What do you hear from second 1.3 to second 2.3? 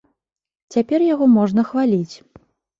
можна хваліць.